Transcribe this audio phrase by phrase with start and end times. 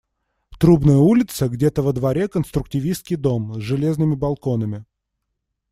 [0.59, 4.83] Трубная улица, где-то во дворе конструктивистский дом, с железными балконами.